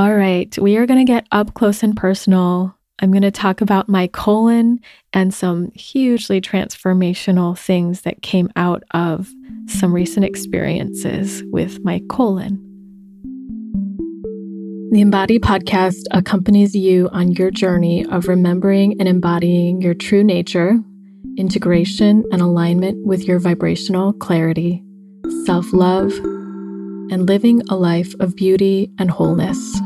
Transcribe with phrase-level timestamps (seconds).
[0.00, 2.74] All right, we are going to get up close and personal.
[3.00, 4.80] I'm going to talk about my colon
[5.12, 9.28] and some hugely transformational things that came out of
[9.66, 12.56] some recent experiences with my colon.
[14.90, 20.78] The Embody podcast accompanies you on your journey of remembering and embodying your true nature,
[21.36, 24.82] integration and alignment with your vibrational clarity,
[25.44, 26.10] self love,
[27.12, 29.78] and living a life of beauty and wholeness.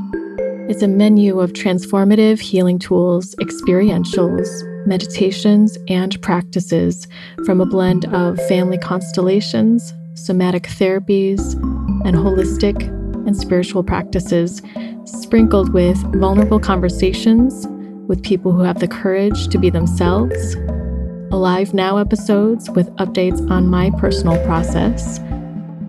[0.67, 4.49] It's a menu of transformative healing tools, experientials,
[4.87, 7.07] meditations, and practices
[7.45, 11.53] from a blend of family constellations, somatic therapies,
[12.07, 12.81] and holistic
[13.27, 14.63] and spiritual practices,
[15.05, 17.67] sprinkled with vulnerable conversations
[18.09, 20.55] with people who have the courage to be themselves,
[21.31, 25.19] Alive Now episodes with updates on my personal process,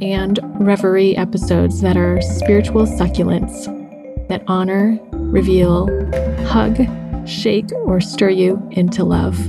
[0.01, 3.84] and Reverie episodes that are spiritual succulents
[4.27, 5.87] that honor, reveal,
[6.45, 6.77] hug,
[7.27, 9.39] shake, or stir you into love.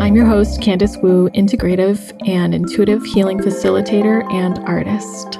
[0.00, 5.38] I'm your host, Candice Wu, integrative and intuitive healing facilitator and artist.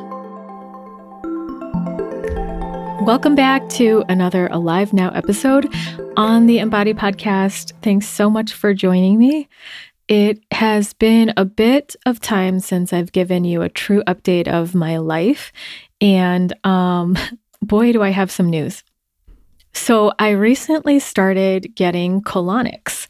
[3.06, 5.72] Welcome back to another Alive Now episode
[6.16, 7.72] on the Embody Podcast.
[7.82, 9.48] Thanks so much for joining me.
[10.08, 14.74] It has been a bit of time since I've given you a true update of
[14.74, 15.52] my life.
[16.00, 17.16] And um,
[17.62, 18.82] boy, do I have some news.
[19.72, 23.08] So, I recently started getting colonics.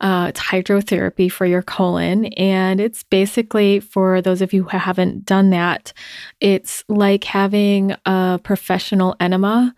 [0.00, 2.26] Uh, it's hydrotherapy for your colon.
[2.26, 5.94] And it's basically, for those of you who haven't done that,
[6.40, 9.74] it's like having a professional enema,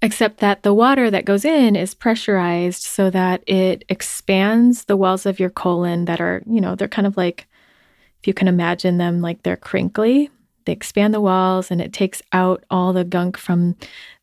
[0.00, 5.26] except that the water that goes in is pressurized so that it expands the walls
[5.26, 7.46] of your colon that are, you know, they're kind of like,
[8.20, 10.30] if you can imagine them like they're crinkly
[10.64, 13.76] they expand the walls and it takes out all the gunk from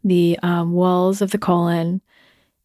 [0.03, 2.01] the um, walls of the colon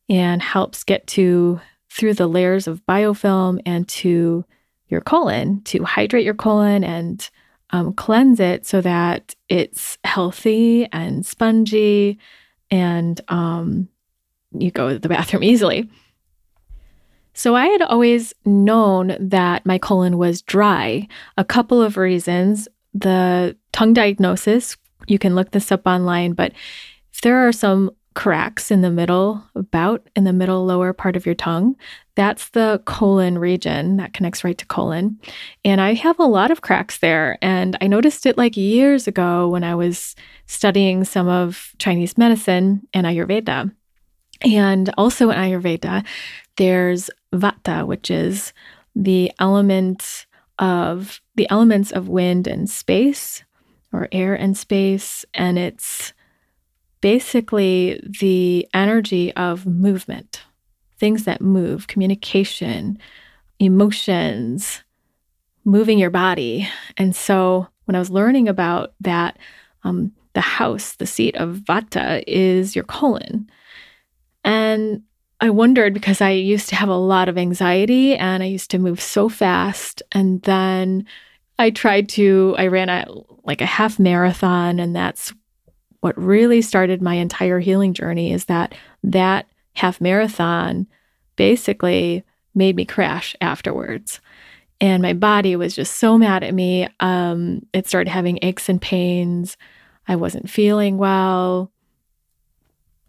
[0.08, 4.44] and helps get to through the layers of biofilm and to
[4.88, 7.30] your colon to hydrate your colon and
[7.70, 12.18] um, cleanse it so that it's healthy and spongy
[12.70, 13.88] and um,
[14.52, 15.88] you go to the bathroom easily.
[17.34, 21.08] So I had always known that my colon was dry.
[21.36, 24.76] A couple of reasons the tongue diagnosis,
[25.08, 26.52] you can look this up online, but
[27.12, 31.26] if there are some cracks in the middle, about in the middle lower part of
[31.26, 31.74] your tongue,
[32.14, 35.18] that's the colon region that connects right to colon.
[35.64, 37.36] And I have a lot of cracks there.
[37.42, 40.14] And I noticed it like years ago when I was
[40.46, 43.74] studying some of Chinese medicine and Ayurveda.
[44.42, 46.04] And also in Ayurveda,
[46.56, 48.52] there's vata, which is
[48.94, 50.26] the element
[50.60, 53.42] of the elements of wind and space,
[53.94, 56.12] or air and space, and it's
[57.00, 60.42] basically the energy of movement,
[60.98, 62.98] things that move, communication,
[63.58, 64.82] emotions,
[65.64, 66.68] moving your body.
[66.96, 69.38] And so when I was learning about that,
[69.84, 73.48] um, the house, the seat of Vata, is your colon.
[74.42, 75.02] And
[75.40, 78.78] I wondered because I used to have a lot of anxiety and I used to
[78.78, 80.02] move so fast.
[80.12, 81.06] And then
[81.58, 83.06] I tried to, I ran a
[83.44, 85.32] like a half marathon, and that's
[86.00, 90.86] what really started my entire healing journey is that that half marathon
[91.36, 94.20] basically made me crash afterwards.
[94.80, 96.88] And my body was just so mad at me.
[97.00, 99.56] Um, it started having aches and pains.
[100.06, 101.70] I wasn't feeling well.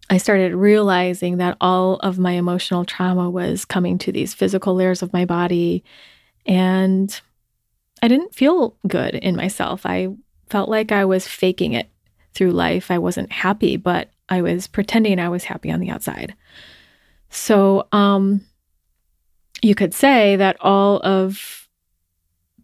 [0.10, 5.02] I started realizing that all of my emotional trauma was coming to these physical layers
[5.02, 5.84] of my body.
[6.46, 7.20] And
[8.06, 9.84] I didn't feel good in myself.
[9.84, 10.10] I
[10.52, 11.90] felt like I was faking it
[12.36, 12.92] through life.
[12.92, 16.36] I wasn't happy, but I was pretending I was happy on the outside.
[17.32, 18.42] So, um,
[19.64, 21.68] you could say that all of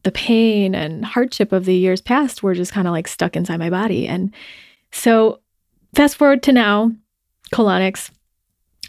[0.04, 3.58] the pain and hardship of the years past were just kind of like stuck inside
[3.58, 4.08] my body.
[4.08, 4.36] And
[4.92, 5.40] so,
[5.96, 6.92] fast forward to now,
[7.52, 8.12] colonics,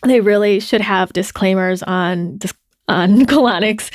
[0.04, 2.40] they really should have disclaimers on
[2.88, 3.90] on colonics,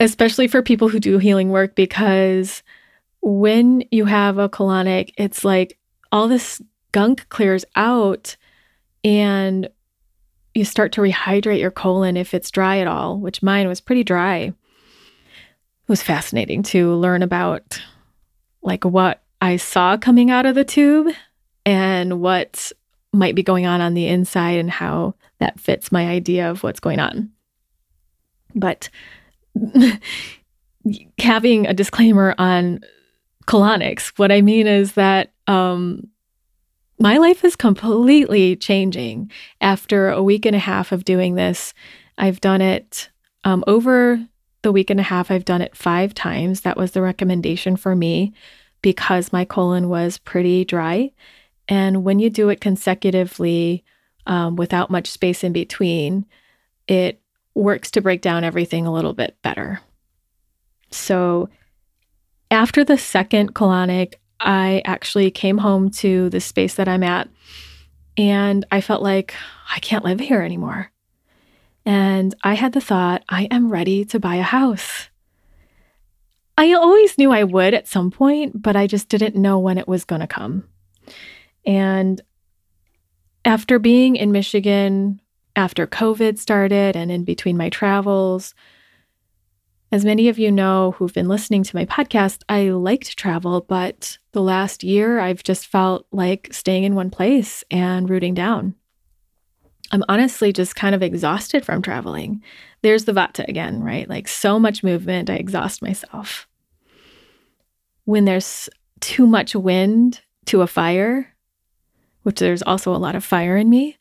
[0.00, 2.62] especially for people who do healing work, because
[3.22, 5.78] when you have a colonic, it's like
[6.12, 6.60] all this
[6.92, 8.36] gunk clears out
[9.04, 9.68] and
[10.54, 14.04] you start to rehydrate your colon if it's dry at all, which mine was pretty
[14.04, 14.38] dry.
[14.38, 14.54] It
[15.88, 17.80] was fascinating to learn about
[18.62, 21.08] like what I saw coming out of the tube
[21.64, 22.72] and what
[23.12, 26.80] might be going on on the inside and how that fits my idea of what's
[26.80, 27.30] going on.
[28.54, 28.88] But
[31.18, 32.80] having a disclaimer on
[33.46, 36.08] colonics, what I mean is that um,
[36.98, 39.30] my life is completely changing
[39.60, 41.74] after a week and a half of doing this.
[42.18, 43.10] I've done it
[43.44, 44.26] um, over
[44.62, 46.62] the week and a half, I've done it five times.
[46.62, 48.32] That was the recommendation for me
[48.82, 51.12] because my colon was pretty dry.
[51.68, 53.84] And when you do it consecutively
[54.26, 56.26] um, without much space in between,
[56.88, 57.20] it
[57.56, 59.80] works to break down everything a little bit better.
[60.90, 61.48] So
[62.50, 67.28] after the second colonic, I actually came home to the space that I'm at
[68.16, 69.34] and I felt like
[69.74, 70.90] I can't live here anymore.
[71.84, 75.08] And I had the thought, I am ready to buy a house.
[76.58, 79.86] I always knew I would at some point, but I just didn't know when it
[79.86, 80.64] was going to come.
[81.64, 82.20] And
[83.44, 85.20] after being in Michigan,
[85.56, 88.54] after COVID started, and in between my travels,
[89.92, 93.62] as many of you know who've been listening to my podcast, I like to travel,
[93.62, 98.74] but the last year I've just felt like staying in one place and rooting down.
[99.92, 102.42] I'm honestly just kind of exhausted from traveling.
[102.82, 104.08] There's the vata again, right?
[104.08, 106.48] Like so much movement, I exhaust myself.
[108.04, 108.68] When there's
[109.00, 111.32] too much wind to a fire,
[112.22, 113.96] which there's also a lot of fire in me,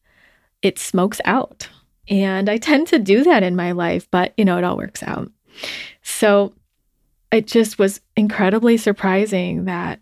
[0.65, 1.69] it smokes out.
[2.09, 5.03] And I tend to do that in my life, but you know, it all works
[5.03, 5.31] out.
[6.01, 6.53] So
[7.31, 9.99] it just was incredibly surprising that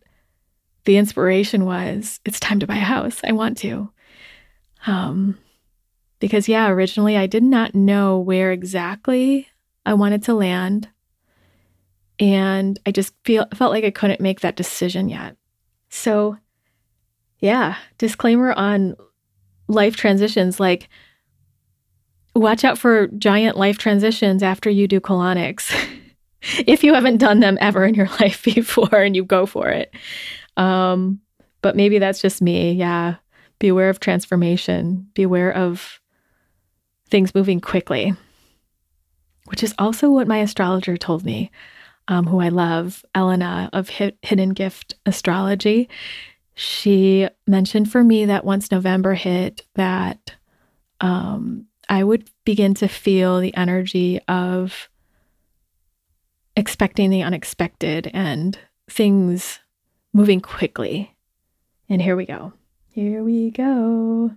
[0.86, 3.20] the inspiration was it's time to buy a house.
[3.26, 3.90] I want to.
[4.88, 5.38] Um,
[6.20, 9.50] because, yeah, originally I did not know where exactly
[9.86, 10.88] I wanted to land.
[12.20, 15.36] And I just feel, felt like I couldn't make that decision yet.
[15.90, 16.38] So,
[17.40, 18.96] yeah, disclaimer on
[19.74, 20.90] life transitions like,
[22.36, 25.74] watch out for giant life transitions after you do colonics.
[26.66, 29.94] if you haven't done them ever in your life before and you go for it.
[30.58, 31.20] Um,
[31.62, 32.74] but maybe that's just me.
[32.74, 33.16] Yeah.
[33.60, 35.08] Beware of transformation.
[35.14, 36.02] Beware of
[37.10, 38.14] things moving quickly,
[39.46, 41.52] which is also what my astrologer told me,
[42.08, 45.90] um, who I love, Elena of Hidden Gift Astrology.
[46.56, 50.36] She mentioned for me that once November hit, that
[51.02, 54.90] um, I would begin to feel the energy of
[56.56, 58.58] expecting the unexpected and
[58.90, 59.60] things
[60.14, 61.16] moving quickly.
[61.90, 62.54] And here we go.
[62.92, 64.32] Here we go.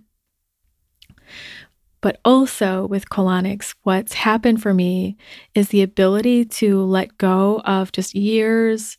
[2.01, 5.17] But also with colonics, what's happened for me
[5.53, 8.97] is the ability to let go of just years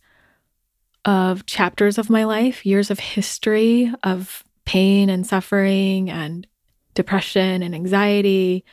[1.05, 6.47] of chapters of my life, years of history of pain and suffering and
[6.95, 8.65] depression and anxiety,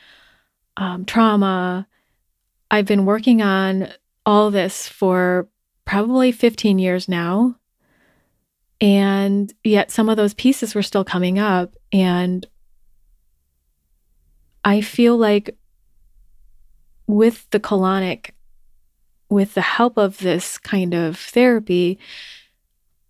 [0.76, 1.86] um, trauma.
[2.70, 3.88] I've been working on
[4.26, 5.48] all this for
[5.84, 7.56] probably 15 years now.
[8.80, 11.74] And yet some of those pieces were still coming up.
[11.92, 12.44] And
[14.64, 15.56] I feel like
[17.06, 18.30] with the colonic,
[19.28, 21.98] with the help of this kind of therapy,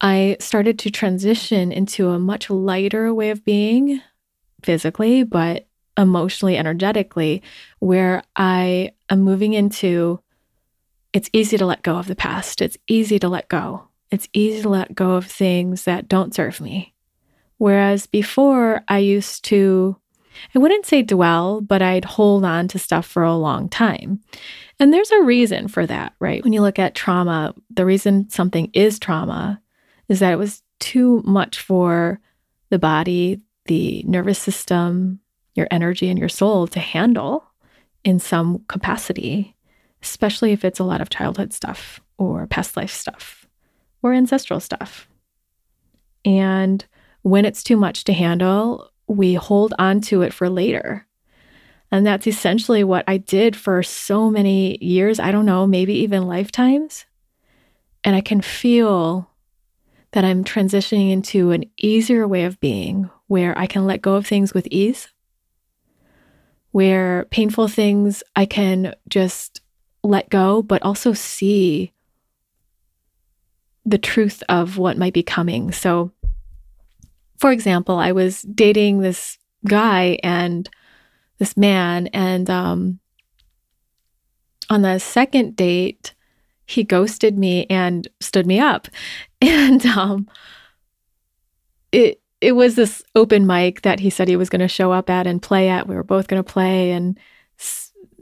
[0.01, 4.01] I started to transition into a much lighter way of being
[4.63, 5.67] physically, but
[5.97, 7.43] emotionally, energetically,
[7.79, 10.21] where I am moving into
[11.13, 12.61] it's easy to let go of the past.
[12.61, 13.89] It's easy to let go.
[14.11, 16.95] It's easy to let go of things that don't serve me.
[17.57, 19.97] Whereas before, I used to
[20.55, 24.21] I wouldn't say dwell, but I'd hold on to stuff for a long time.
[24.79, 26.45] And there's a reason for that, right?
[26.45, 29.61] When you look at trauma, the reason something is trauma
[30.09, 32.21] is that it was too much for
[32.71, 35.21] the body, the nervous system,
[35.55, 37.45] your energy, and your soul to handle
[38.05, 39.57] in some capacity,
[40.03, 43.47] especially if it's a lot of childhood stuff or past life stuff
[44.03, 45.09] or ancestral stuff.
[46.25, 46.85] And
[47.23, 51.07] when it's too much to handle, we hold on to it for later.
[51.91, 55.21] And that's essentially what I did for so many years.
[55.21, 57.05] I don't know, maybe even lifetimes.
[58.03, 59.31] And I can feel
[60.13, 64.27] that I'm transitioning into an easier way of being where I can let go of
[64.27, 65.09] things with ease,
[66.71, 69.61] where painful things I can just
[70.03, 71.93] let go, but also see
[73.85, 75.71] the truth of what might be coming.
[75.73, 76.13] So,
[77.39, 80.69] for example, I was dating this guy and
[81.39, 82.99] this man, and um,
[84.71, 86.15] on the second date,
[86.67, 88.89] he ghosted me and stood me up,
[89.41, 90.29] and um,
[91.93, 95.09] it it was this open mic that he said he was going to show up
[95.09, 95.87] at and play at.
[95.87, 97.19] We were both going to play and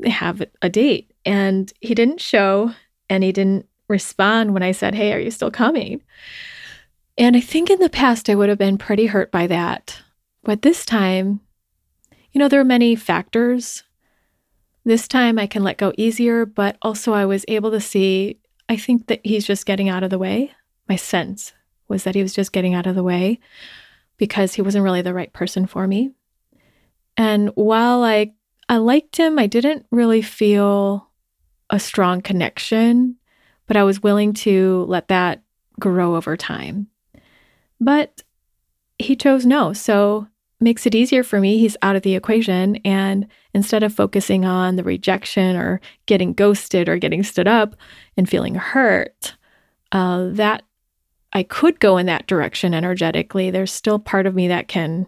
[0.06, 2.73] have a date, and he didn't show,
[3.09, 6.02] and he didn't respond when I said, "Hey, are you still coming?"
[7.16, 10.02] And I think in the past I would have been pretty hurt by that.
[10.42, 11.40] But this time,
[12.35, 13.85] you know, there are many factors.
[14.85, 18.76] This time I can let go easier, but also I was able to see, I
[18.76, 20.53] think that he's just getting out of the way.
[20.88, 21.55] My sense
[21.88, 23.38] was that he was just getting out of the way
[24.17, 26.11] because he wasn't really the right person for me.
[27.17, 28.33] And while I
[28.69, 31.09] I liked him, I didn't really feel
[31.71, 33.17] a strong connection,
[33.67, 35.43] but I was willing to let that
[35.79, 36.88] grow over time.
[37.81, 38.23] But
[38.99, 39.73] he chose no.
[39.73, 40.29] So
[40.61, 41.59] makes it easier for me.
[41.59, 42.77] He's out of the equation.
[42.85, 47.77] And instead of focusing on the rejection or getting ghosted or getting stood up
[48.17, 49.37] and feeling hurt,
[49.93, 50.63] uh, that
[51.33, 53.51] I could go in that direction energetically.
[53.51, 55.07] There's still part of me that can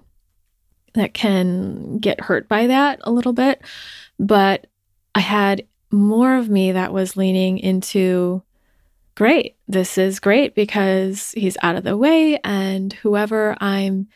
[0.94, 3.62] that can get hurt by that a little bit,
[4.18, 4.66] but
[5.14, 8.42] I had more of me that was leaning into
[9.14, 9.56] great.
[9.68, 14.08] This is great because he's out of the way, and whoever I'm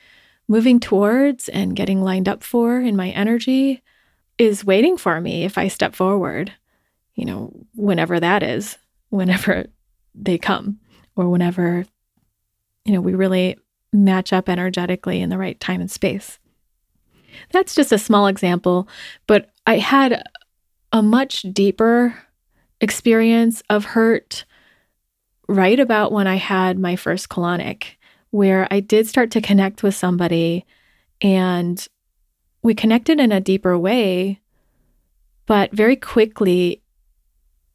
[0.50, 3.80] moving towards and getting lined up for in my energy
[4.37, 6.52] is waiting for me if I step forward,
[7.14, 8.76] you know, whenever that is,
[9.11, 9.66] whenever
[10.16, 10.80] they come,
[11.14, 11.85] or whenever,
[12.85, 13.59] you know, we really
[13.92, 16.40] match up energetically in the right time and space.
[17.52, 18.88] That's just a small example,
[19.28, 20.21] but I had
[20.92, 22.21] a much deeper
[22.80, 24.45] experience of hurt
[25.49, 27.85] right about when I had my first colonic,
[28.31, 30.65] where I did start to connect with somebody
[31.21, 31.87] and
[32.63, 34.41] we connected in a deeper way.
[35.47, 36.83] But very quickly,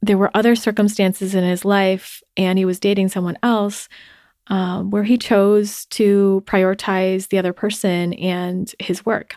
[0.01, 3.89] there were other circumstances in his life, and he was dating someone else
[4.47, 9.35] um, where he chose to prioritize the other person and his work.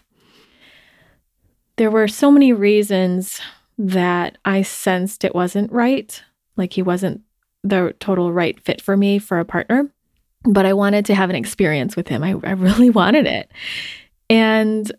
[1.77, 3.41] There were so many reasons
[3.79, 6.23] that I sensed it wasn't right,
[6.57, 7.23] like he wasn't
[7.65, 9.91] the total right fit for me for a partner,
[10.49, 12.25] but I wanted to have an experience with him.
[12.25, 13.50] I, I really wanted it.
[14.31, 14.90] And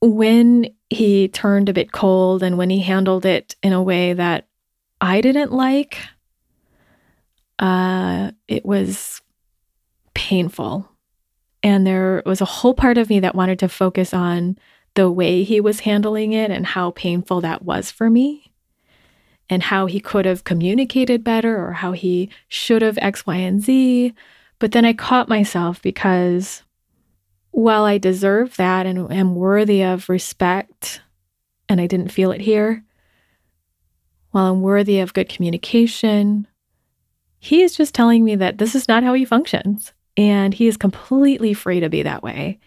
[0.00, 4.48] when he turned a bit cold and when he handled it in a way that
[5.00, 5.98] I didn't like,
[7.58, 9.20] uh, it was
[10.14, 10.88] painful.
[11.62, 14.58] And there was a whole part of me that wanted to focus on
[14.94, 18.51] the way he was handling it and how painful that was for me
[19.52, 23.62] and how he could have communicated better or how he should have X, Y, and
[23.62, 24.14] Z.
[24.58, 26.62] But then I caught myself because
[27.50, 31.02] while I deserve that and am worthy of respect,
[31.68, 32.82] and I didn't feel it here,
[34.30, 36.48] while I'm worthy of good communication,
[37.38, 39.92] he is just telling me that this is not how he functions.
[40.16, 42.58] And he is completely free to be that way.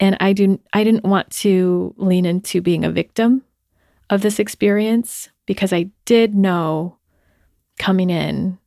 [0.00, 3.42] And I didn't I didn't want to lean into being a victim
[4.08, 6.96] of this experience because I did know
[7.78, 8.58] coming in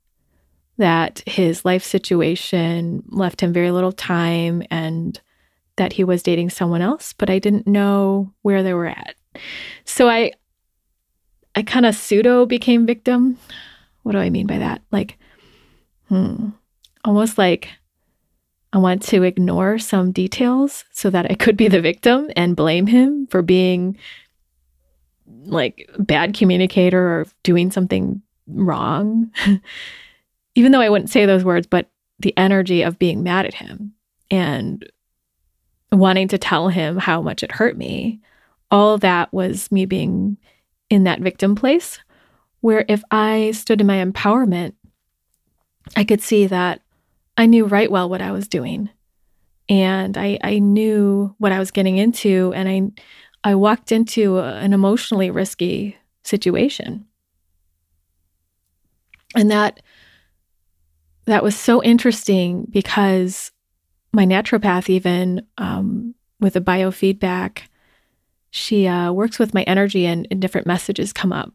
[0.77, 5.19] that his life situation left him very little time and
[5.77, 9.15] that he was dating someone else, but I didn't know where they were at.
[9.83, 10.31] So I
[11.55, 13.37] I kind of pseudo became victim.
[14.03, 14.81] What do I mean by that?
[14.91, 15.17] Like
[16.07, 16.49] hmm,
[17.03, 17.69] almost like
[18.73, 22.87] I want to ignore some details so that I could be the victim and blame
[22.87, 23.97] him for being
[25.45, 29.31] like bad communicator or doing something wrong.
[30.55, 31.89] Even though I wouldn't say those words, but
[32.19, 33.93] the energy of being mad at him
[34.31, 34.87] and
[35.91, 38.21] wanting to tell him how much it hurt me,
[38.71, 40.37] all that was me being
[40.89, 41.99] in that victim place
[42.61, 44.73] where if I stood in my empowerment,
[45.95, 46.81] I could see that
[47.37, 48.89] I knew right well what I was doing.
[49.69, 53.01] And I, I knew what I was getting into and I
[53.45, 57.05] I walked into an emotionally risky situation.
[59.35, 59.81] And that
[61.25, 63.51] that was so interesting because
[64.11, 67.61] my naturopath, even um, with the biofeedback,
[68.49, 71.53] she uh, works with my energy and, and different messages come up.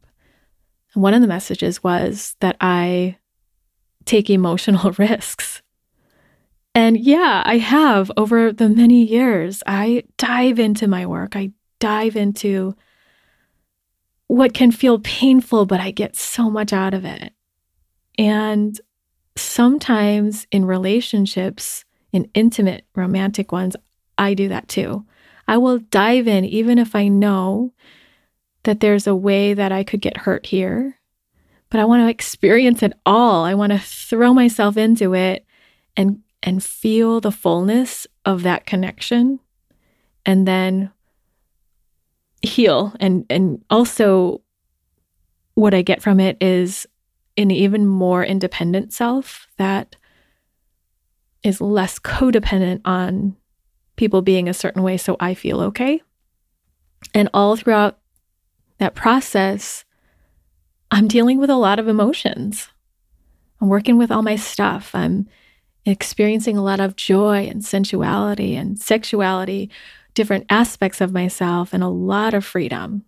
[0.94, 3.16] And one of the messages was that I
[4.04, 5.60] take emotional risks.
[6.72, 9.62] And yeah, I have over the many years.
[9.66, 11.34] I dive into my work.
[11.34, 12.76] I dive into
[14.28, 17.32] what can feel painful, but I get so much out of it.
[18.16, 18.80] And
[19.36, 23.74] sometimes in relationships, in intimate romantic ones,
[24.16, 25.04] I do that too.
[25.48, 27.72] I will dive in even if I know
[28.62, 31.00] that there's a way that I could get hurt here,
[31.70, 33.44] but I want to experience it all.
[33.44, 35.44] I want to throw myself into it
[35.96, 39.40] and and feel the fullness of that connection
[40.24, 40.90] and then
[42.42, 44.40] heal and and also
[45.54, 46.86] what I get from it is
[47.36, 49.96] an even more independent self that
[51.42, 53.36] is less codependent on
[53.96, 56.02] people being a certain way so I feel okay.
[57.14, 57.98] And all throughout
[58.78, 59.84] that process,
[60.90, 62.68] I'm dealing with a lot of emotions.
[63.60, 64.94] I'm working with all my stuff.
[64.94, 65.28] I'm
[65.84, 69.70] experiencing a lot of joy and sensuality and sexuality,
[70.14, 73.04] different aspects of myself, and a lot of freedom.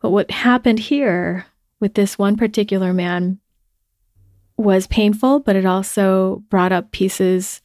[0.00, 1.46] But what happened here
[1.78, 3.38] with this one particular man
[4.56, 7.62] was painful, but it also brought up pieces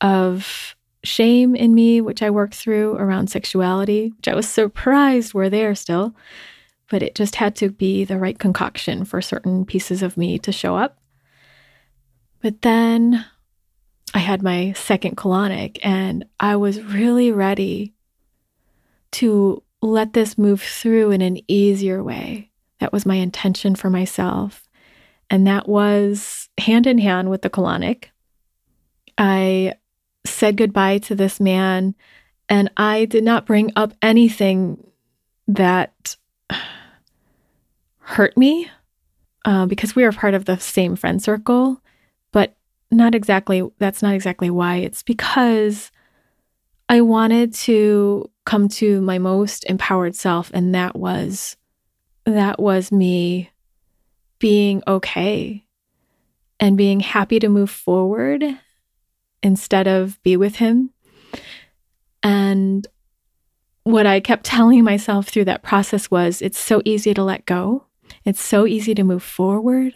[0.00, 5.48] of shame in me, which I worked through around sexuality, which I was surprised were
[5.48, 6.14] there still.
[6.90, 10.52] But it just had to be the right concoction for certain pieces of me to
[10.52, 10.98] show up.
[12.40, 13.24] But then
[14.14, 17.94] I had my second colonic, and I was really ready
[19.12, 22.50] to let this move through in an easier way.
[22.80, 24.68] That was my intention for myself.
[25.30, 28.06] And that was hand in hand with the colonic.
[29.16, 29.74] I
[30.24, 31.94] said goodbye to this man,
[32.48, 34.86] and I did not bring up anything
[35.46, 36.16] that
[37.98, 38.70] hurt me
[39.44, 41.82] uh, because we are part of the same friend circle,
[42.90, 44.76] not exactly, that's not exactly why.
[44.76, 45.90] It's because
[46.88, 51.56] I wanted to come to my most empowered self, and that was
[52.24, 53.50] that was me
[54.38, 55.64] being okay
[56.60, 58.44] and being happy to move forward
[59.42, 60.90] instead of be with him.
[62.22, 62.86] And
[63.84, 67.84] what I kept telling myself through that process was it's so easy to let go.
[68.24, 69.94] It's so easy to move forward.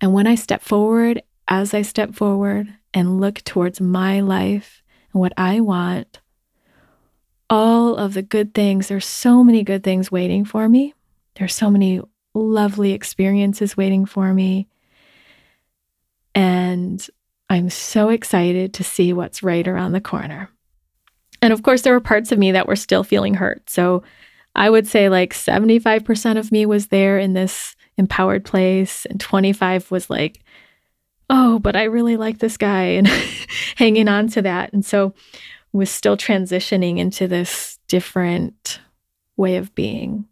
[0.00, 5.20] And when I step forward, as I step forward and look towards my life and
[5.20, 6.20] what I want,
[7.50, 10.94] all of the good things, there's so many good things waiting for me.
[11.36, 12.02] There's so many
[12.34, 14.68] lovely experiences waiting for me.
[16.34, 17.04] And
[17.48, 20.50] I'm so excited to see what's right around the corner.
[21.40, 23.70] And of course, there were parts of me that were still feeling hurt.
[23.70, 24.02] So
[24.54, 29.90] I would say like 75% of me was there in this empowered place, and 25
[29.90, 30.42] was like,
[31.30, 33.06] oh, but I really like this guy and
[33.76, 34.72] hanging on to that.
[34.72, 35.14] And so
[35.72, 38.80] was still transitioning into this different
[39.36, 40.26] way of being.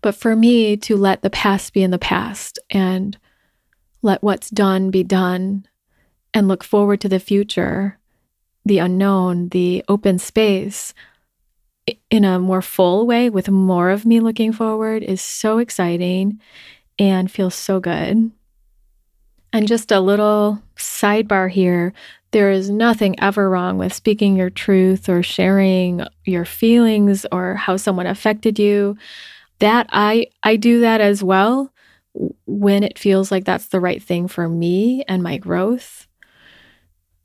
[0.00, 3.16] But for me to let the past be in the past and
[4.02, 5.66] let what's done be done
[6.34, 7.98] and look forward to the future,
[8.66, 10.92] the unknown, the open space
[12.10, 16.40] in a more full way with more of me looking forward is so exciting
[16.98, 18.30] and feels so good.
[19.54, 21.94] And just a little sidebar here
[22.34, 27.76] there is nothing ever wrong with speaking your truth or sharing your feelings or how
[27.76, 28.96] someone affected you.
[29.60, 31.72] That I I do that as well
[32.44, 36.08] when it feels like that's the right thing for me and my growth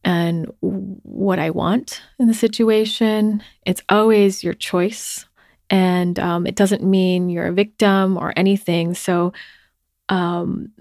[0.04, 3.42] and what I want in the situation.
[3.66, 5.26] It's always your choice.
[5.72, 8.94] And um, it doesn't mean you're a victim or anything.
[8.94, 9.34] So,
[10.08, 10.72] um,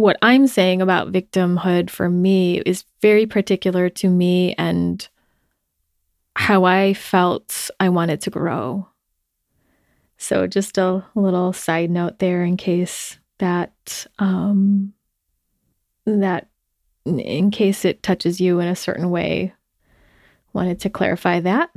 [0.00, 5.06] what I'm saying about victimhood for me is very particular to me and
[6.36, 8.88] how I felt I wanted to grow.
[10.16, 14.92] So, just a little side note there in case that um,
[16.06, 16.48] that
[17.04, 19.54] in case it touches you in a certain way
[20.52, 21.70] wanted to clarify that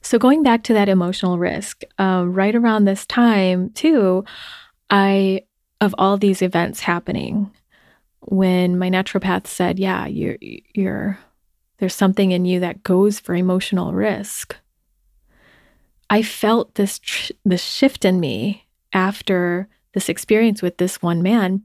[0.00, 4.24] so going back to that emotional risk uh, right around this time too
[4.88, 5.42] i
[5.82, 7.50] of all these events happening
[8.20, 11.18] when my naturopath said yeah you're you're
[11.78, 14.56] there's something in you that goes for emotional risk
[16.08, 21.62] i felt this tr- this shift in me after this experience with this one man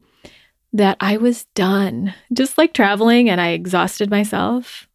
[0.74, 2.14] that I was done.
[2.34, 4.88] Just like traveling and I exhausted myself,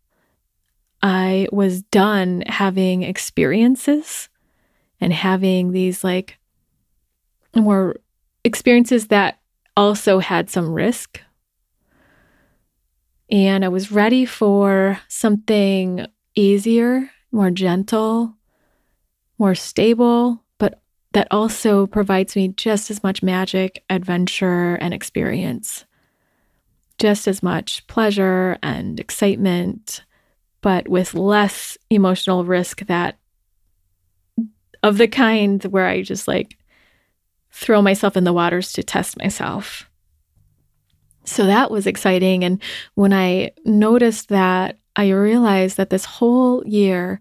[1.02, 4.28] I was done having experiences
[5.00, 6.38] and having these like
[7.56, 7.96] more
[8.44, 9.38] experiences that
[9.76, 11.20] also had some risk.
[13.30, 18.36] And I was ready for something easier, more gentle,
[19.38, 25.84] more stable, but that also provides me just as much magic, adventure, and experience.
[26.98, 30.04] Just as much pleasure and excitement,
[30.60, 33.18] but with less emotional risk that
[34.82, 36.56] of the kind where I just like
[37.52, 39.88] throw myself in the waters to test myself.
[41.24, 42.42] So that was exciting.
[42.44, 42.60] And
[42.94, 47.20] when I noticed that, I realized that this whole year,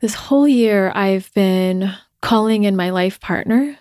[0.00, 3.78] this whole year, I've been calling in my life partner.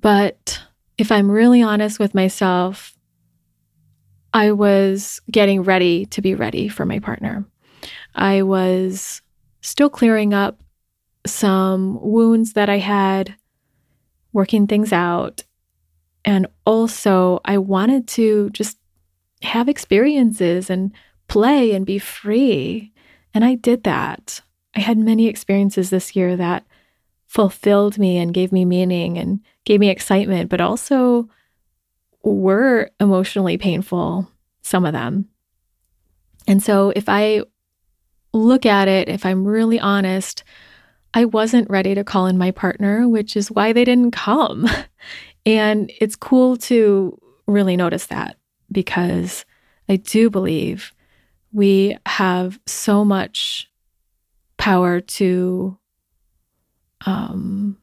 [0.00, 0.60] But
[0.96, 2.96] if I'm really honest with myself,
[4.32, 7.44] I was getting ready to be ready for my partner.
[8.14, 9.22] I was
[9.60, 10.62] still clearing up
[11.26, 13.34] some wounds that I had,
[14.32, 15.42] working things out.
[16.24, 18.78] And also, I wanted to just
[19.42, 20.92] have experiences and
[21.28, 22.92] play and be free.
[23.32, 24.42] And I did that.
[24.74, 26.64] I had many experiences this year that
[27.26, 31.28] fulfilled me and gave me meaning and gave me excitement, but also
[32.22, 34.28] were emotionally painful,
[34.62, 35.28] some of them.
[36.46, 37.42] And so if I
[38.32, 40.44] look at it, if I'm really honest,
[41.12, 44.68] I wasn't ready to call in my partner, which is why they didn't come.
[45.46, 48.36] And it's cool to really notice that
[48.70, 49.46] because
[49.88, 50.92] I do believe
[51.52, 53.68] we have so much
[54.58, 55.78] power to
[57.06, 57.78] um,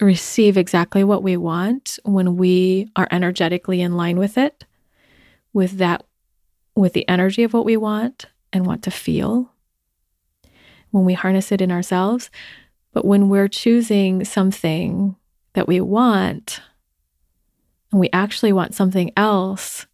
[0.00, 4.64] receive exactly what we want when we are energetically in line with it,
[5.52, 6.04] with that,
[6.74, 9.52] with the energy of what we want and want to feel.
[10.90, 12.30] When we harness it in ourselves,
[12.92, 15.16] but when we're choosing something
[15.52, 16.60] that we want
[17.90, 19.86] and we actually want something else,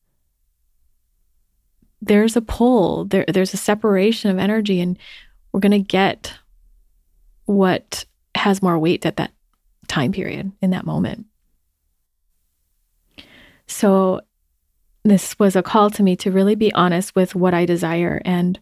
[2.00, 4.98] there's a pull, there, there's a separation of energy, and
[5.52, 6.34] we're going to get
[7.46, 8.04] what
[8.34, 9.32] has more weight at that
[9.88, 11.26] time period in that moment.
[13.66, 14.20] So,
[15.04, 18.58] this was a call to me to really be honest with what I desire and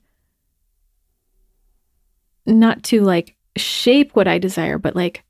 [2.46, 5.24] not to like shape what I desire, but like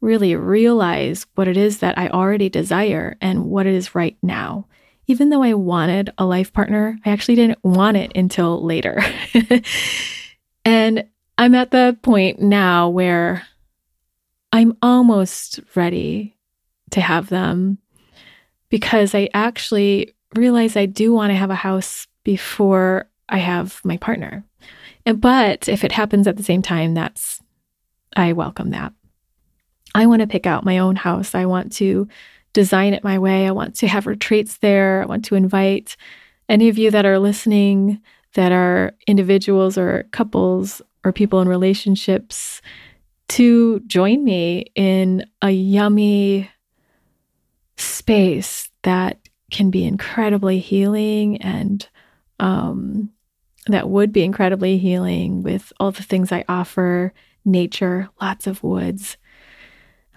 [0.00, 4.66] really realize what it is that I already desire and what it is right now.
[5.06, 9.02] Even though I wanted a life partner, I actually didn't want it until later.
[10.64, 11.04] and
[11.36, 13.46] I'm at the point now where
[14.52, 16.36] I'm almost ready
[16.90, 17.78] to have them
[18.68, 23.96] because I actually realize I do want to have a house before I have my
[23.96, 24.44] partner.
[25.16, 27.40] But if it happens at the same time, that's
[28.16, 28.92] I welcome that.
[29.94, 31.34] I want to pick out my own house.
[31.34, 32.08] I want to
[32.52, 33.46] design it my way.
[33.46, 35.02] I want to have retreats there.
[35.02, 35.96] I want to invite
[36.48, 38.00] any of you that are listening
[38.34, 42.60] that are individuals or couples or people in relationships
[43.28, 46.50] to join me in a yummy
[47.76, 49.18] space that
[49.50, 51.88] can be incredibly healing and
[52.38, 53.10] um,
[53.70, 57.12] that would be incredibly healing with all the things I offer
[57.44, 59.16] nature, lots of woods.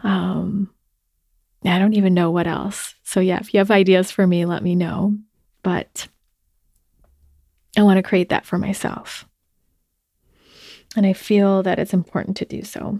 [0.03, 0.69] Um,
[1.65, 2.95] I don't even know what else.
[3.03, 5.17] So, yeah, if you have ideas for me, let me know.
[5.61, 6.07] But
[7.77, 9.25] I want to create that for myself.
[10.95, 12.99] And I feel that it's important to do so.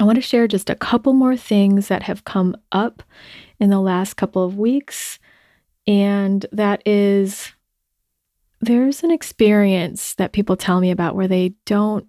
[0.00, 3.02] I want to share just a couple more things that have come up
[3.60, 5.18] in the last couple of weeks.
[5.86, 7.52] And that is
[8.60, 12.08] there's an experience that people tell me about where they don't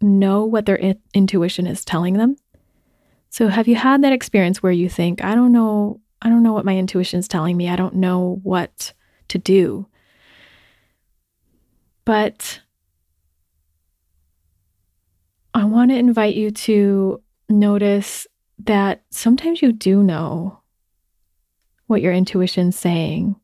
[0.00, 2.36] know what their in- intuition is telling them.
[3.30, 6.52] So have you had that experience where you think, I don't know, I don't know
[6.52, 7.68] what my intuition is telling me.
[7.68, 8.92] I don't know what
[9.28, 9.86] to do.
[12.04, 12.60] But
[15.54, 18.26] I want to invite you to notice
[18.58, 20.60] that sometimes you do know
[21.86, 23.36] what your intuition's saying.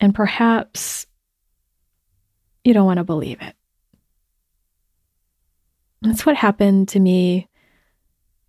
[0.00, 1.06] And perhaps
[2.64, 3.54] you don't want to believe it.
[6.02, 7.48] That's what happened to me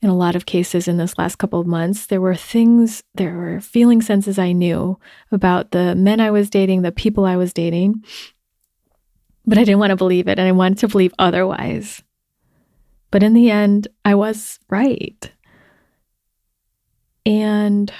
[0.01, 2.05] in a lot of cases in this last couple of months.
[2.05, 4.99] There were things, there were feeling senses I knew
[5.31, 8.03] about the men I was dating, the people I was dating,
[9.45, 12.03] but I didn't want to believe it and I wanted to believe otherwise.
[13.11, 15.31] But in the end, I was right.
[17.25, 17.91] And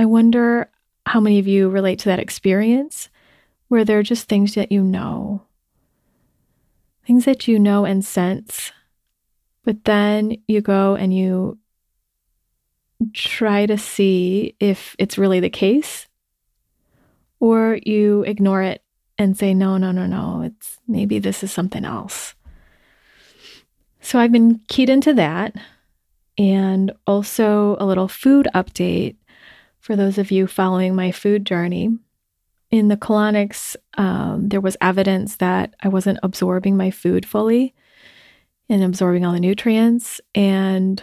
[0.00, 0.70] I wonder
[1.04, 3.10] how many of you relate to that experience
[3.68, 5.42] where there are just things that you know,
[7.06, 8.72] things that you know and sense,
[9.62, 11.58] but then you go and you
[13.12, 16.06] try to see if it's really the case,
[17.38, 18.82] or you ignore it
[19.18, 22.34] and say, no, no, no, no, it's maybe this is something else.
[24.00, 25.54] So I've been keyed into that
[26.38, 29.16] and also a little food update
[29.80, 31.98] for those of you following my food journey.
[32.70, 37.74] In the colonics, um, there was evidence that I wasn't absorbing my food fully
[38.68, 40.20] and absorbing all the nutrients.
[40.34, 41.02] And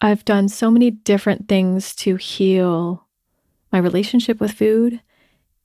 [0.00, 3.06] I've done so many different things to heal
[3.72, 5.00] my relationship with food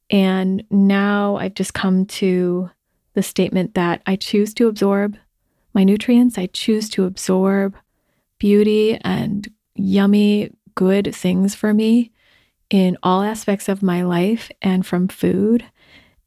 [0.09, 2.69] and now I've just come to
[3.13, 5.17] the statement that I choose to absorb
[5.73, 7.75] my nutrients, I choose to absorb
[8.39, 12.11] beauty and yummy, good things for me
[12.69, 15.65] in all aspects of my life and from food.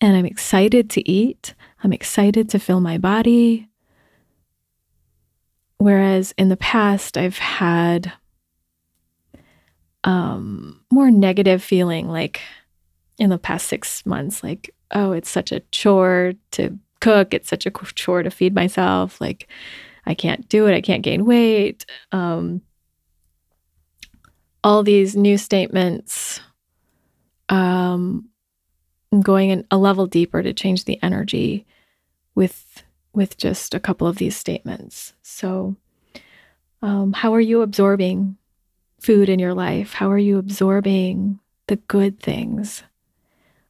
[0.00, 1.54] And I'm excited to eat.
[1.84, 3.68] I'm excited to fill my body.
[5.78, 8.12] Whereas in the past, I've had
[10.02, 12.40] um, more negative feeling, like
[13.18, 17.32] in the past six months, like, oh, it's such a chore to cook.
[17.32, 19.20] It's such a chore to feed myself.
[19.20, 19.48] Like,
[20.06, 20.74] I can't do it.
[20.74, 21.86] I can't gain weight.
[22.10, 22.62] Um,
[24.62, 26.40] all these new statements
[27.48, 28.28] um,
[29.20, 31.66] going a level deeper to change the energy
[32.34, 35.14] with with just a couple of these statements.
[35.22, 35.76] So,
[36.80, 38.36] um, how are you absorbing
[39.00, 39.94] food in your life?
[39.94, 42.84] How are you absorbing the good things?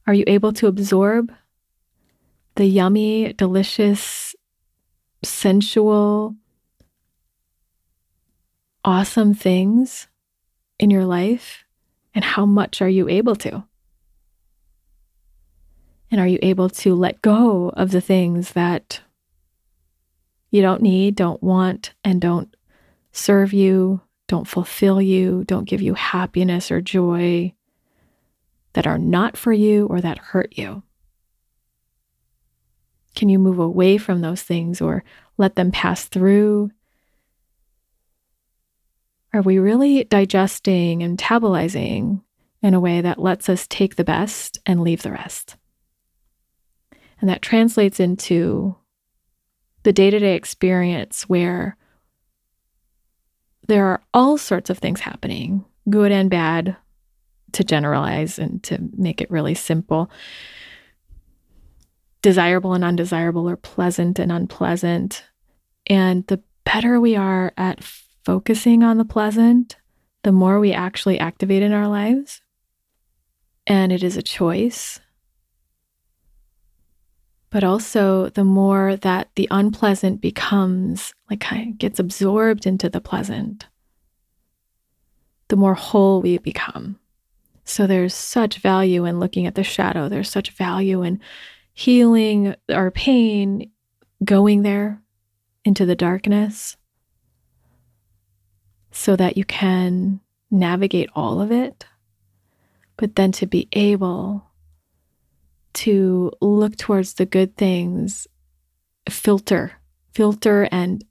[0.07, 1.33] Are you able to absorb
[2.57, 4.35] the yummy, delicious,
[5.22, 6.35] sensual,
[8.85, 10.09] awesome things
[10.81, 11.62] in your life?
[12.12, 13.62] And how much are you able to?
[16.11, 19.01] And are you able to let go of the things that
[20.51, 22.53] you don't need, don't want, and don't
[23.12, 27.53] serve you, don't fulfill you, don't give you happiness or joy,
[28.73, 30.83] that are not for you or that hurt you?
[33.14, 35.05] Can you move away from those things or
[35.37, 36.71] let them pass through?
[39.33, 42.23] Are we really digesting and metabolizing
[42.62, 45.57] in a way that lets us take the best and leave the rest?
[47.21, 48.77] And that translates into
[49.83, 51.77] the day to day experience where
[53.69, 56.77] there are all sorts of things happening, good and bad,
[57.53, 60.11] to generalize and to make it really simple.
[62.23, 65.25] Desirable and undesirable, or pleasant and unpleasant.
[65.87, 67.83] And the better we are at
[68.31, 69.77] focusing on the pleasant,
[70.23, 72.43] the more we actually activate in our lives.
[73.66, 75.01] And it is a choice
[77.51, 81.45] but also the more that the unpleasant becomes like
[81.77, 83.66] gets absorbed into the pleasant,
[85.49, 87.01] the more whole we become.
[87.64, 90.09] So there's such value in looking at the shadow.
[90.09, 91.19] There's such value in
[91.75, 93.73] healing our pain,
[94.25, 95.03] going there
[95.64, 96.77] into the darkness
[98.90, 101.87] so that you can navigate all of it,
[102.96, 104.44] but then to be able
[105.72, 108.26] to look towards the good things,
[109.09, 109.72] filter,
[110.12, 111.05] filter and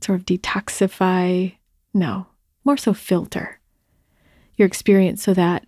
[0.00, 1.56] sort of detoxify.
[1.92, 2.26] No,
[2.64, 3.60] more so filter
[4.56, 5.66] your experience so that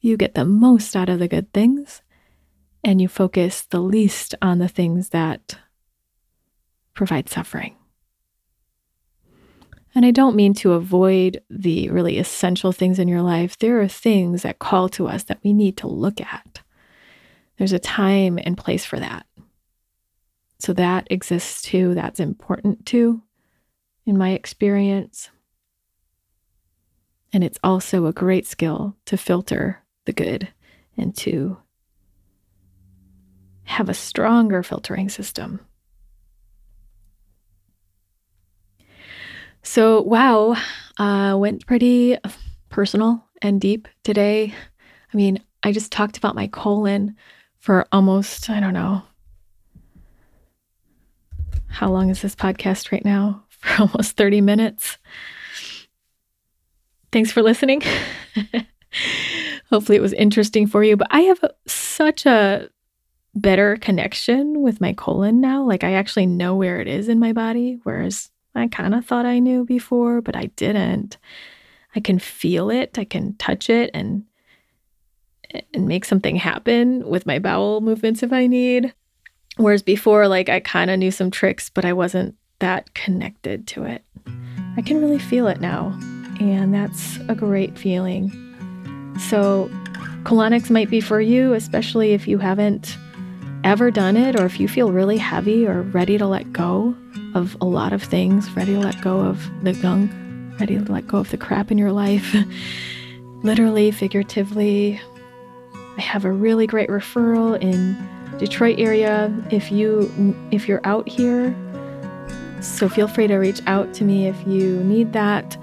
[0.00, 2.02] you get the most out of the good things
[2.84, 5.58] and you focus the least on the things that
[6.94, 7.76] provide suffering.
[9.96, 13.56] And I don't mean to avoid the really essential things in your life.
[13.58, 16.60] There are things that call to us that we need to look at.
[17.56, 19.24] There's a time and place for that.
[20.58, 21.94] So that exists too.
[21.94, 23.22] That's important too,
[24.04, 25.30] in my experience.
[27.32, 30.48] And it's also a great skill to filter the good
[30.98, 31.56] and to
[33.64, 35.65] have a stronger filtering system.
[39.66, 40.56] So, wow,
[40.96, 42.16] uh, went pretty
[42.68, 44.54] personal and deep today.
[45.12, 47.16] I mean, I just talked about my colon
[47.58, 49.02] for almost, I don't know,
[51.66, 53.42] how long is this podcast right now?
[53.50, 54.98] For almost 30 minutes.
[57.10, 57.82] Thanks for listening.
[59.70, 60.96] Hopefully, it was interesting for you.
[60.96, 62.68] But I have such a
[63.34, 65.64] better connection with my colon now.
[65.64, 69.26] Like, I actually know where it is in my body, whereas I kind of thought
[69.26, 71.18] I knew before, but I didn't.
[71.94, 74.24] I can feel it, I can touch it, and
[75.72, 78.92] and make something happen with my bowel movements if I need.
[79.56, 83.84] Whereas before, like I kind of knew some tricks, but I wasn't that connected to
[83.84, 84.04] it.
[84.76, 85.98] I can really feel it now,
[86.40, 88.30] and that's a great feeling.
[89.30, 89.70] So,
[90.24, 92.98] colonics might be for you, especially if you haven't
[93.66, 96.94] ever done it or if you feel really heavy or ready to let go
[97.34, 100.08] of a lot of things, ready to let go of the gunk,
[100.60, 102.32] ready to let go of the crap in your life,
[103.42, 105.00] literally, figuratively,
[105.98, 107.96] I have a really great referral in
[108.38, 111.52] Detroit area if you if you're out here.
[112.60, 115.56] So feel free to reach out to me if you need that.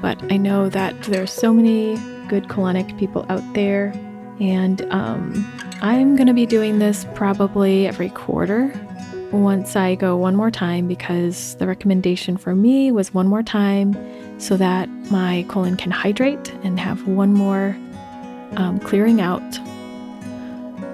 [0.00, 1.96] But I know that there's so many
[2.28, 3.92] good colonic people out there,
[4.40, 5.46] and um,
[5.80, 8.72] I'm gonna be doing this probably every quarter.
[9.30, 13.94] once I go one more time because the recommendation for me was one more time
[14.40, 17.76] so that my colon can hydrate and have one more
[18.56, 19.58] um, clearing out,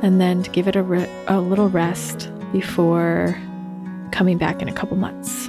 [0.02, 3.38] and then to give it a, re- a little rest before
[4.10, 5.48] coming back in a couple months.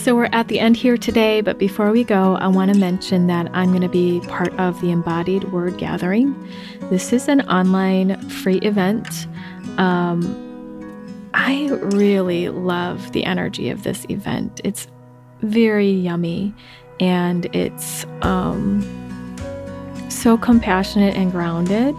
[0.00, 3.26] So we're at the end here today, but before we go, I want to mention
[3.26, 6.34] that I'm going to be part of the Embodied Word Gathering.
[6.88, 9.26] This is an online free event.
[9.76, 10.24] Um,
[11.34, 14.62] I really love the energy of this event.
[14.64, 14.88] It's
[15.42, 16.54] very yummy
[16.98, 18.80] and it's um,
[20.08, 21.94] so compassionate and grounded.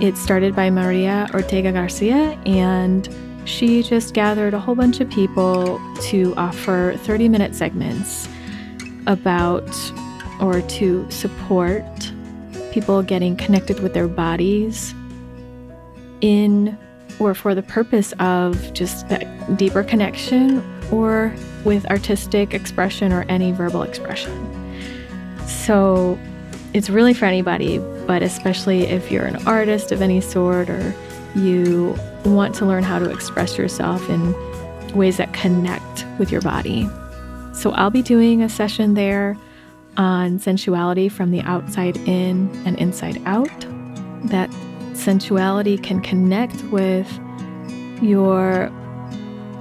[0.00, 3.06] It started by Maria Ortega Garcia, and
[3.44, 8.28] she just gathered a whole bunch of people to offer 30 minute segments
[9.06, 9.68] about
[10.40, 11.84] or to support
[12.72, 14.94] people getting connected with their bodies
[16.20, 16.76] in
[17.18, 23.52] or for the purpose of just that deeper connection or with artistic expression or any
[23.52, 24.34] verbal expression.
[25.46, 26.18] So
[26.72, 30.94] it's really for anybody, but especially if you're an artist of any sort or
[31.34, 34.34] you want to learn how to express yourself in
[34.94, 36.88] ways that connect with your body.
[37.52, 39.36] So I'll be doing a session there
[39.96, 43.48] on sensuality from the outside in and inside out.
[44.24, 44.50] That
[44.92, 47.08] sensuality can connect with
[48.02, 48.72] your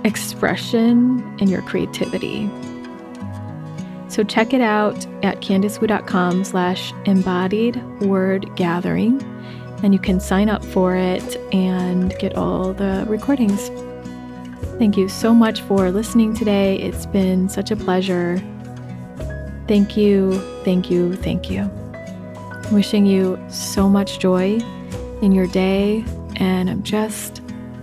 [0.04, 2.50] expression and your creativity.
[4.10, 9.22] So check it out at candicewu.com slash embodied word gathering
[9.84, 13.70] and you can sign up for it and get all the recordings.
[14.80, 16.78] Thank you so much for listening today.
[16.78, 18.42] It's been such a pleasure.
[19.68, 21.70] Thank you, thank you, thank you.
[22.72, 24.60] Wishing you so much joy
[25.22, 26.04] in your day,
[26.38, 27.42] and I'm just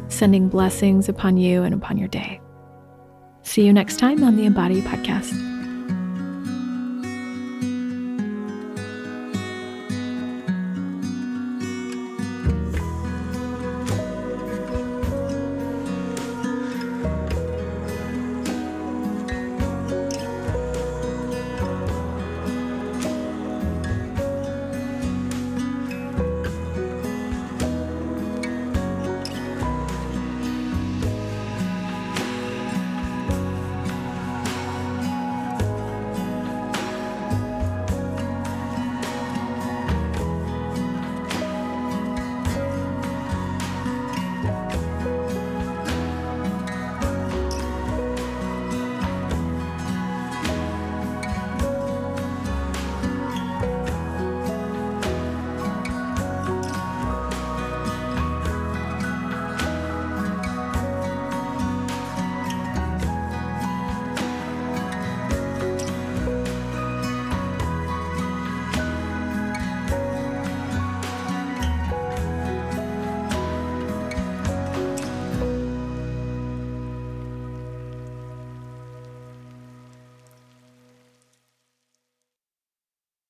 [0.09, 2.41] sending blessings upon you and upon your day.
[3.43, 5.50] See you next time on the Embody Podcast.